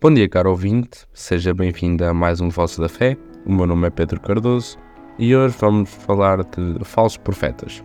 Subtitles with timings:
[0.00, 3.16] Bom dia, caro ouvinte, seja bem-vindo a mais um Voz da Fé.
[3.44, 4.78] O meu nome é Pedro Cardoso
[5.18, 7.82] e hoje vamos falar de falsos profetas.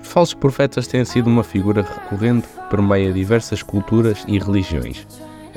[0.00, 5.04] Os falsos profetas têm sido uma figura recorrente que permeia diversas culturas e religiões.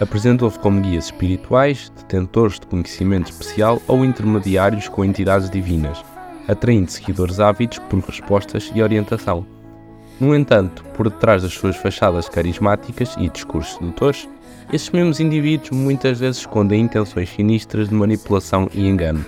[0.01, 6.03] Apresentam-se como guias espirituais, detentores de conhecimento especial ou intermediários com entidades divinas,
[6.47, 9.45] atraindo seguidores ávidos por respostas e orientação.
[10.23, 14.29] No entanto, por detrás das suas fachadas carismáticas e discursos sedutores,
[14.71, 19.25] estes mesmos indivíduos muitas vezes escondem intenções sinistras de manipulação e engano.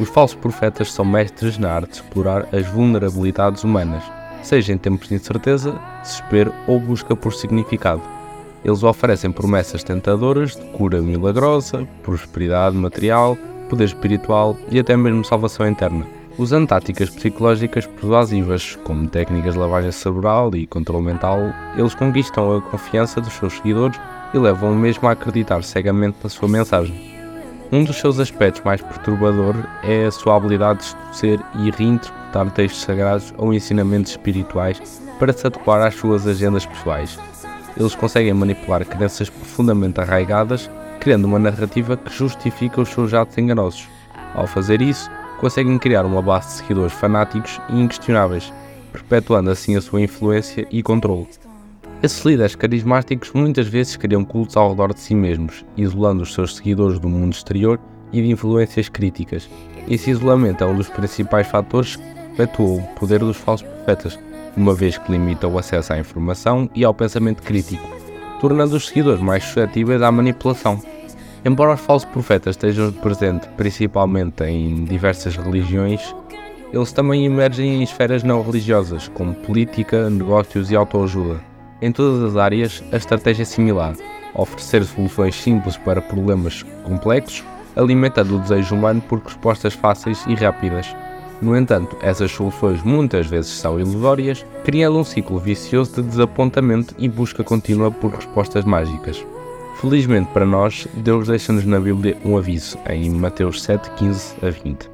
[0.00, 4.02] Os falsos profetas são mestres na arte de explorar as vulnerabilidades humanas,
[4.42, 8.02] seja em tempos de incerteza, desespero ou busca por significado.
[8.64, 13.38] Eles oferecem promessas tentadoras de cura milagrosa, prosperidade material,
[13.70, 16.04] poder espiritual e até mesmo salvação interna.
[16.38, 21.38] Usando táticas psicológicas persuasivas, como técnicas de lavagem cerebral e controle mental,
[21.76, 24.00] eles conquistam a confiança dos seus seguidores
[24.32, 27.12] e levam-o mesmo a acreditar cegamente na sua mensagem.
[27.70, 32.82] Um dos seus aspectos mais perturbador é a sua habilidade de distorcer e reinterpretar textos
[32.82, 37.18] sagrados ou ensinamentos espirituais para se adequar às suas agendas pessoais.
[37.76, 43.86] Eles conseguem manipular crenças profundamente arraigadas, criando uma narrativa que justifica os seus atos enganosos.
[44.34, 45.10] Ao fazer isso,
[45.42, 48.52] conseguem criar uma base de seguidores fanáticos e inquestionáveis,
[48.92, 51.26] perpetuando assim a sua influência e controle.
[52.00, 56.54] Esses líderes carismáticos muitas vezes criam cultos ao redor de si mesmos, isolando os seus
[56.54, 57.80] seguidores do mundo exterior
[58.12, 59.50] e de influências críticas.
[59.88, 62.04] Esse isolamento é um dos principais fatores que
[62.36, 64.16] perpetuou o poder dos falsos profetas,
[64.56, 67.82] uma vez que limita o acesso à informação e ao pensamento crítico,
[68.40, 70.80] tornando os seguidores mais suscetíveis à manipulação.
[71.44, 76.14] Embora os falsos profetas estejam presentes principalmente em diversas religiões,
[76.72, 81.40] eles também emergem em esferas não religiosas, como política, negócios e autoajuda.
[81.80, 83.94] Em todas as áreas, a estratégia é similar:
[84.34, 87.42] oferecer soluções simples para problemas complexos,
[87.74, 90.94] alimentando o desejo humano por respostas fáceis e rápidas.
[91.42, 97.08] No entanto, essas soluções muitas vezes são ilusórias, criando um ciclo vicioso de desapontamento e
[97.08, 99.26] busca contínua por respostas mágicas.
[99.80, 104.88] Felizmente para nós, Deus deixa-nos na Bíblia um aviso, em Mateus 7, 15 a 20.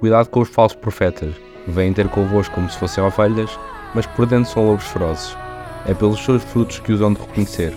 [0.00, 1.34] Cuidado com os falsos profetas,
[1.68, 3.58] vêm ter convosco como se fossem ovelhas,
[3.94, 5.36] mas por dentro são lobos ferozes.
[5.86, 7.72] É pelos seus frutos que os hão de reconhecer.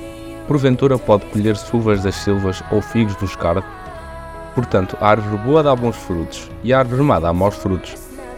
[0.47, 3.63] Porventura pode colher-se uvas das silvas ou figos dos cardos?
[4.55, 7.93] Portanto, a árvore boa dá bons frutos, e a árvore má dá maus frutos.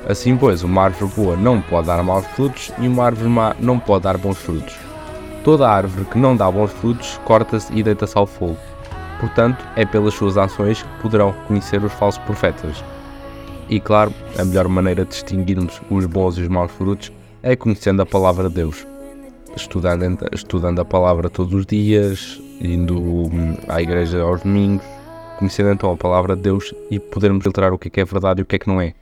[0.07, 3.79] Assim, pois, uma árvore boa não pode dar maus frutos, e uma árvore má não
[3.79, 4.75] pode dar bons frutos.
[5.43, 8.57] Toda árvore que não dá bons frutos corta-se e deita-se ao fogo.
[9.19, 12.83] Portanto, é pelas suas ações que poderão reconhecer os falsos profetas.
[13.69, 17.11] E claro, a melhor maneira de distinguirmos os bons e os maus frutos
[17.43, 18.85] é conhecendo a palavra de Deus.
[19.55, 24.85] Estudando, estudando a palavra todos os dias, indo hum, à igreja aos domingos,
[25.37, 28.41] conhecendo então a palavra de Deus e podermos filtrar o que é, que é verdade
[28.41, 28.93] e o que é que não é.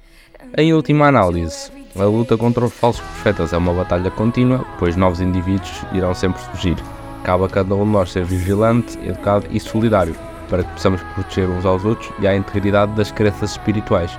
[0.58, 1.72] Em última análise,
[2.04, 6.42] a luta contra os falsos profetas é uma batalha contínua, pois novos indivíduos irão sempre
[6.42, 6.76] surgir.
[7.24, 10.16] Cabe a cada um de nós ser vigilante, educado e solidário,
[10.50, 14.18] para que possamos proteger uns aos outros e à integridade das crenças espirituais.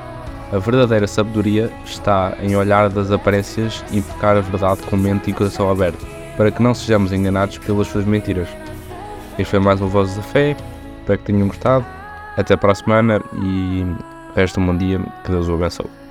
[0.53, 5.33] A verdadeira sabedoria está em olhar das aparências e invocar a verdade com mente e
[5.33, 6.07] coração aberto,
[6.37, 8.49] para que não sejamos enganados pelas suas mentiras.
[9.39, 10.57] Este foi mais um Voz da Fé,
[11.01, 11.85] espero que tenham gostado.
[12.37, 13.85] Até para a semana e
[14.35, 16.08] resta um bom dia, que Deus o abençoe.